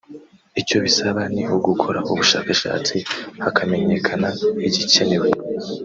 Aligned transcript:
Icyo 0.61 0.77
bisaba 0.85 1.21
ni 1.33 1.43
ugukora 1.55 1.99
ubushakashatsi 2.11 2.95
hakamenyekana 3.43 4.27
igikenewe 4.67 5.27